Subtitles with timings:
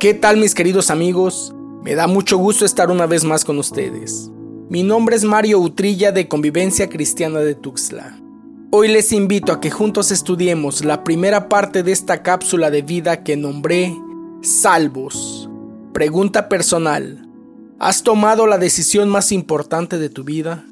[0.00, 1.52] ¿Qué tal mis queridos amigos?
[1.82, 4.30] Me da mucho gusto estar una vez más con ustedes.
[4.68, 8.16] Mi nombre es Mario Utrilla de Convivencia Cristiana de Tuxtla.
[8.70, 13.24] Hoy les invito a que juntos estudiemos la primera parte de esta cápsula de vida
[13.24, 13.92] que nombré
[14.40, 15.50] Salvos.
[15.92, 17.28] Pregunta personal.
[17.80, 20.64] ¿Has tomado la decisión más importante de tu vida?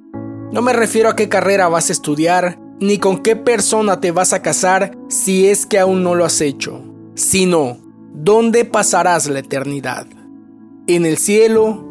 [0.53, 4.33] No me refiero a qué carrera vas a estudiar, ni con qué persona te vas
[4.33, 6.85] a casar si es que aún no lo has hecho,
[7.17, 7.86] sino
[8.19, 10.07] ¿Dónde pasarás la eternidad?
[10.87, 11.85] ¿En el cielo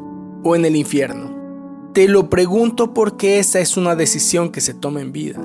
[0.44, 1.92] o en el infierno?
[1.94, 5.40] Te lo pregunto porque esa es una decisión que se toma en vida.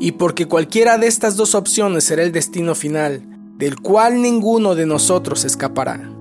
[0.00, 3.22] Y porque cualquiera de estas dos opciones será el destino final,
[3.56, 6.12] del cual ninguno de nosotros escapará.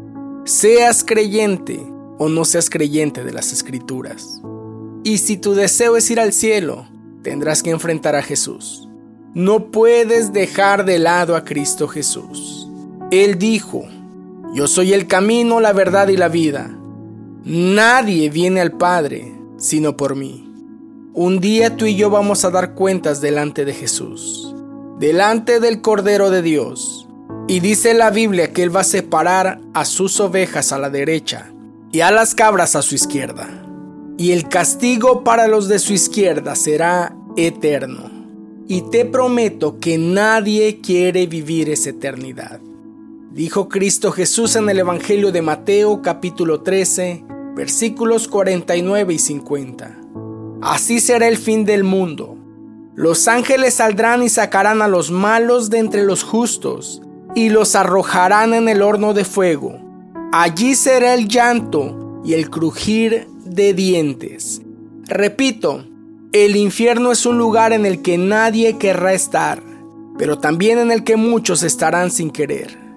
[0.45, 1.83] Seas creyente
[2.19, 4.39] o no seas creyente de las escrituras.
[5.03, 6.87] Y si tu deseo es ir al cielo,
[7.23, 8.87] tendrás que enfrentar a Jesús.
[9.33, 12.58] No puedes dejar de lado a Cristo Jesús.
[13.11, 13.85] Él dijo,
[14.53, 16.69] yo soy el camino, la verdad y la vida.
[17.43, 20.45] Nadie viene al Padre sino por mí.
[21.13, 24.55] Un día tú y yo vamos a dar cuentas delante de Jesús,
[24.99, 27.07] delante del Cordero de Dios.
[27.47, 31.51] Y dice la Biblia que Él va a separar a sus ovejas a la derecha
[31.91, 33.49] y a las cabras a su izquierda.
[34.17, 38.11] Y el castigo para los de su izquierda será eterno.
[38.67, 42.59] Y te prometo que nadie quiere vivir esa eternidad.
[43.31, 47.23] Dijo Cristo Jesús en el Evangelio de Mateo capítulo 13,
[47.55, 49.99] versículos 49 y 50.
[50.63, 52.35] Así será el fin del mundo.
[52.95, 57.03] Los ángeles saldrán y sacarán a los malos de entre los justos
[57.35, 59.79] y los arrojarán en el horno de fuego.
[60.33, 64.63] Allí será el llanto y el crujir de dientes.
[65.03, 65.85] Repito,
[66.31, 69.61] el infierno es un lugar en el que nadie querrá estar,
[70.17, 72.88] pero también en el que muchos estarán sin querer.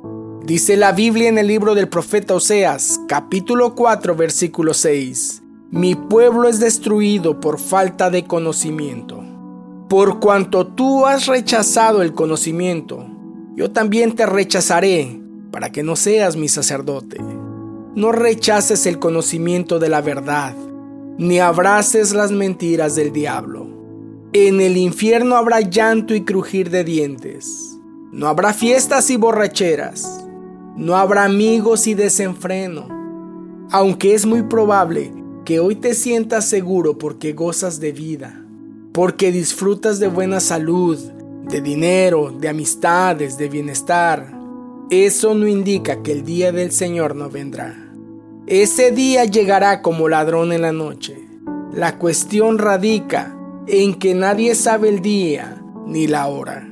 [0.45, 5.41] Dice la Biblia en el libro del profeta Oseas, capítulo 4, versículo 6.
[5.71, 9.23] Mi pueblo es destruido por falta de conocimiento.
[9.89, 13.07] Por cuanto tú has rechazado el conocimiento,
[13.55, 17.19] yo también te rechazaré para que no seas mi sacerdote.
[17.95, 20.57] No rechaces el conocimiento de la verdad,
[21.19, 23.69] ni abraces las mentiras del diablo.
[24.33, 27.79] En el infierno habrá llanto y crujir de dientes.
[28.11, 30.22] No habrá fiestas y borracheras
[30.77, 32.89] no habrá amigos y desenfreno.
[33.71, 35.13] Aunque es muy probable
[35.45, 38.45] que hoy te sientas seguro porque gozas de vida,
[38.93, 40.99] porque disfrutas de buena salud,
[41.49, 44.33] de dinero, de amistades, de bienestar,
[44.91, 47.91] eso no indica que el día del Señor no vendrá.
[48.47, 51.17] Ese día llegará como ladrón en la noche.
[51.73, 56.69] La cuestión radica en que nadie sabe el día ni la hora.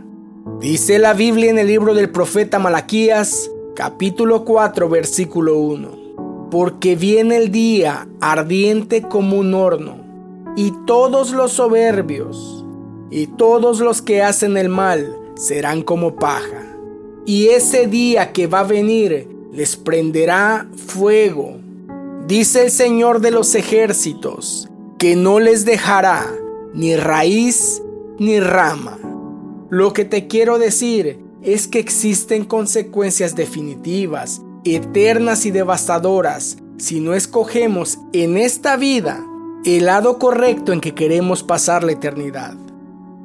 [0.60, 6.48] Dice la Biblia en el libro del profeta Malaquías, capítulo 4, versículo 1.
[6.50, 9.98] Porque viene el día ardiente como un horno,
[10.56, 12.64] y todos los soberbios
[13.10, 16.76] y todos los que hacen el mal serán como paja.
[17.26, 21.56] Y ese día que va a venir les prenderá fuego.
[22.26, 26.26] Dice el Señor de los ejércitos, que no les dejará
[26.72, 27.82] ni raíz
[28.19, 28.98] ni rama.
[29.70, 37.14] Lo que te quiero decir es que existen consecuencias definitivas, eternas y devastadoras si no
[37.14, 39.24] escogemos en esta vida
[39.64, 42.54] el lado correcto en que queremos pasar la eternidad.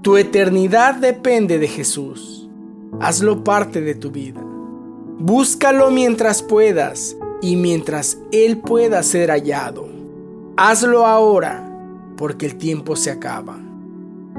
[0.02, 2.50] Tu eternidad depende de Jesús.
[3.00, 4.42] Hazlo parte de tu vida.
[5.18, 9.88] Búscalo mientras puedas y mientras Él pueda ser hallado.
[10.58, 11.66] Hazlo ahora,
[12.18, 13.58] porque el tiempo se acaba.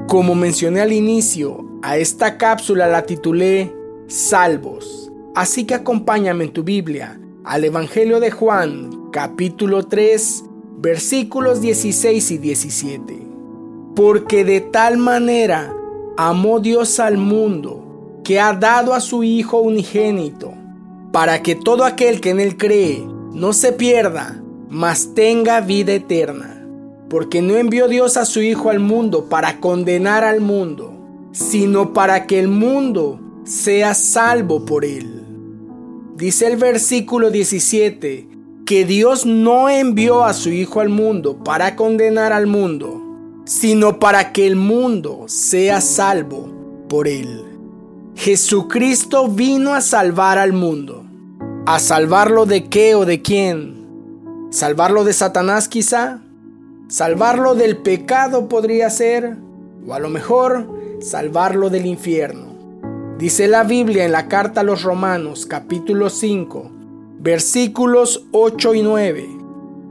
[0.07, 3.73] Como mencioné al inicio, a esta cápsula la titulé
[4.07, 5.11] Salvos.
[5.35, 10.43] Así que acompáñame en tu Biblia al Evangelio de Juan, capítulo 3,
[10.79, 13.27] versículos 16 y 17.
[13.95, 15.73] Porque de tal manera
[16.17, 20.53] amó Dios al mundo, que ha dado a su Hijo unigénito,
[21.11, 26.65] para que todo aquel que en él cree no se pierda, mas tenga vida eterna.
[27.09, 30.96] Porque no envió Dios a su Hijo al mundo para condenar al mundo,
[31.37, 35.23] sino para que el mundo sea salvo por él.
[36.15, 38.27] Dice el versículo 17
[38.65, 43.03] que Dios no envió a su Hijo al mundo para condenar al mundo,
[43.45, 46.49] sino para que el mundo sea salvo
[46.89, 47.45] por él.
[48.15, 51.05] Jesucristo vino a salvar al mundo.
[51.67, 53.85] ¿A salvarlo de qué o de quién?
[54.49, 56.21] ¿Salvarlo de Satanás quizá?
[56.87, 59.37] ¿Salvarlo del pecado podría ser?
[59.85, 62.55] O a lo mejor salvarlo del infierno.
[63.17, 66.71] Dice la Biblia en la carta a los Romanos capítulo 5,
[67.19, 69.27] versículos 8 y 9.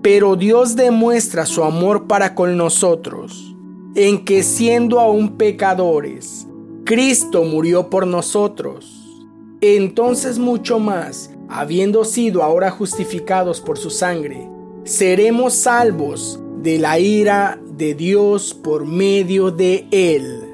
[0.03, 3.57] Pero Dios demuestra su amor para con nosotros,
[3.95, 6.47] en que siendo aún pecadores,
[6.85, 9.25] Cristo murió por nosotros.
[9.61, 14.49] Entonces mucho más, habiendo sido ahora justificados por su sangre,
[14.85, 20.46] seremos salvos de la ira de Dios por medio de él.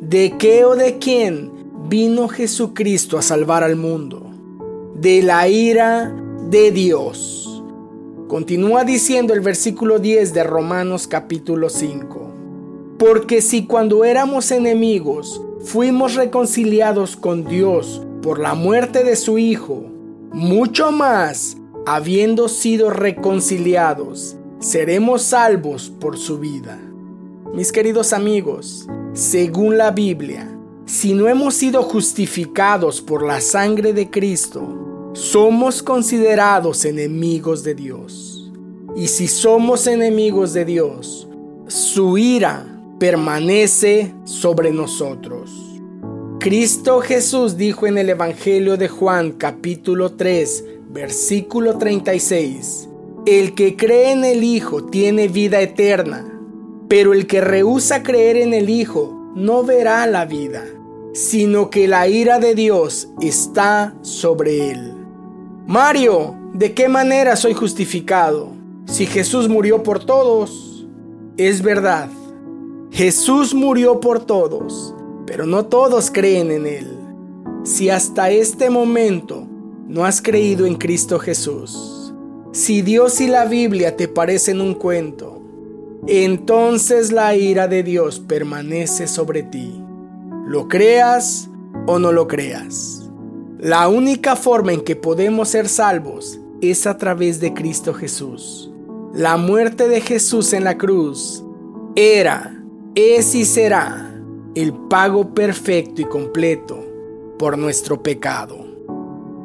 [0.00, 1.50] ¿De qué o de quién
[1.88, 4.30] vino Jesucristo a salvar al mundo?
[4.94, 6.14] De la ira
[6.48, 7.64] de Dios.
[8.28, 12.30] Continúa diciendo el versículo 10 de Romanos capítulo 5.
[12.96, 19.82] Porque si cuando éramos enemigos fuimos reconciliados con Dios por la muerte de su Hijo,
[20.32, 21.56] mucho más,
[21.86, 26.78] habiendo sido reconciliados, seremos salvos por su vida.
[27.52, 28.86] Mis queridos amigos,
[29.18, 30.48] según la Biblia,
[30.86, 38.52] si no hemos sido justificados por la sangre de Cristo, somos considerados enemigos de Dios.
[38.94, 41.26] Y si somos enemigos de Dios,
[41.66, 42.64] su ira
[43.00, 45.50] permanece sobre nosotros.
[46.38, 52.88] Cristo Jesús dijo en el Evangelio de Juan capítulo 3, versículo 36,
[53.26, 56.37] El que cree en el Hijo tiene vida eterna,
[56.88, 60.64] pero el que rehúsa creer en el Hijo no verá la vida,
[61.12, 64.94] sino que la ira de Dios está sobre él.
[65.66, 68.52] Mario, ¿de qué manera soy justificado?
[68.86, 70.86] Si Jesús murió por todos,
[71.36, 72.08] es verdad.
[72.90, 74.94] Jesús murió por todos,
[75.26, 76.98] pero no todos creen en Él.
[77.64, 79.46] Si hasta este momento
[79.86, 82.14] no has creído en Cristo Jesús,
[82.52, 85.37] si Dios y la Biblia te parecen un cuento,
[86.08, 89.78] entonces la ira de Dios permanece sobre ti.
[90.46, 91.50] Lo creas
[91.86, 93.10] o no lo creas.
[93.58, 98.70] La única forma en que podemos ser salvos es a través de Cristo Jesús.
[99.12, 101.44] La muerte de Jesús en la cruz
[101.94, 102.62] era,
[102.94, 104.14] es y será
[104.54, 106.82] el pago perfecto y completo
[107.38, 108.66] por nuestro pecado.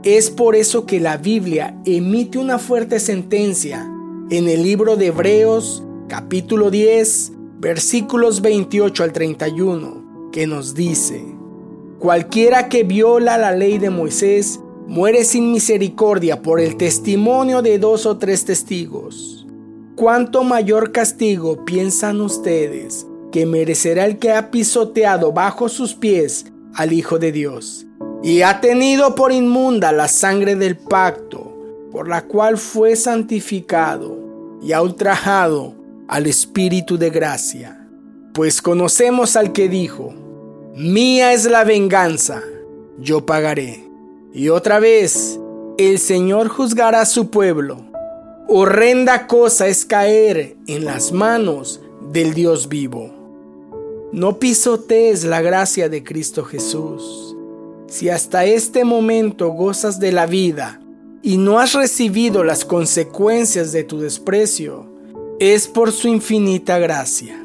[0.04, 3.90] Es por eso que la Biblia emite una fuerte sentencia
[4.30, 5.84] en el libro de Hebreos
[6.16, 11.26] capítulo 10 versículos 28 al 31 que nos dice,
[11.98, 18.06] Cualquiera que viola la ley de Moisés muere sin misericordia por el testimonio de dos
[18.06, 19.48] o tres testigos.
[19.96, 26.46] ¿Cuánto mayor castigo piensan ustedes que merecerá el que ha pisoteado bajo sus pies
[26.76, 27.88] al Hijo de Dios?
[28.22, 31.58] y ha tenido por inmunda la sangre del pacto,
[31.92, 34.16] por la cual fue santificado
[34.62, 37.88] y ha ultrajado al Espíritu de gracia.
[38.34, 40.14] Pues conocemos al que dijo,
[40.76, 42.42] Mía es la venganza,
[42.98, 43.84] yo pagaré.
[44.34, 45.40] Y otra vez,
[45.78, 47.86] el Señor juzgará a su pueblo.
[48.48, 53.14] Horrenda cosa es caer en las manos del Dios vivo.
[54.12, 57.34] No pisotees la gracia de Cristo Jesús
[57.94, 60.82] si hasta este momento gozas de la vida
[61.22, 64.88] y no has recibido las consecuencias de tu desprecio,
[65.52, 67.38] es por su infinita gracia.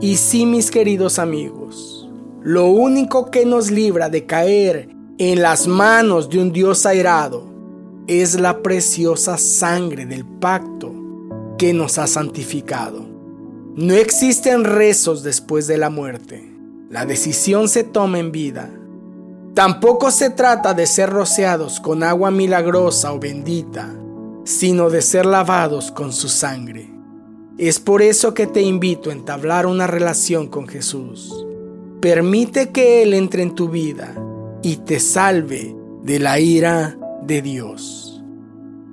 [0.00, 2.08] Y sí, mis queridos amigos,
[2.42, 4.88] lo único que nos libra de caer
[5.18, 7.44] en las manos de un Dios airado
[8.08, 10.92] es la preciosa sangre del pacto
[11.56, 13.06] que nos ha santificado.
[13.76, 16.52] No existen rezos después de la muerte.
[16.90, 18.70] La decisión se toma en vida
[19.54, 23.92] Tampoco se trata de ser rociados con agua milagrosa o bendita,
[24.44, 26.99] sino de ser lavados con su sangre.
[27.60, 31.44] Es por eso que te invito a entablar una relación con Jesús.
[32.00, 34.14] Permite que Él entre en tu vida
[34.62, 38.24] y te salve de la ira de Dios.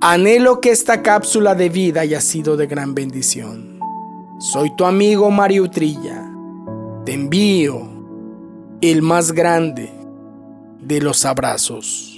[0.02, 3.80] Anhelo que esta cápsula de vida haya sido de gran bendición.
[4.38, 6.30] Soy tu amigo Mario Trilla.
[7.06, 7.88] Te envío
[8.82, 9.90] el más grande
[10.78, 12.17] de los abrazos.